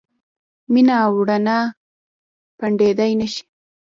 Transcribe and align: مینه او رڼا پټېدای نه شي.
مینه 0.71 0.95
او 1.05 1.13
رڼا 1.29 1.59
پټېدای 2.57 3.11
نه 3.21 3.27
شي. 3.33 3.43